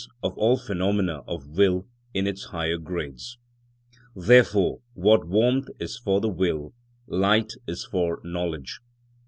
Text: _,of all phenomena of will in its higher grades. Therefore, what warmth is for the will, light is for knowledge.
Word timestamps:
_,of 0.23 0.35
all 0.35 0.57
phenomena 0.57 1.21
of 1.27 1.45
will 1.49 1.85
in 2.11 2.25
its 2.25 2.45
higher 2.45 2.79
grades. 2.79 3.37
Therefore, 4.15 4.81
what 4.95 5.27
warmth 5.27 5.67
is 5.77 5.95
for 5.95 6.19
the 6.19 6.27
will, 6.27 6.73
light 7.05 7.53
is 7.67 7.85
for 7.85 8.19
knowledge. 8.23 8.79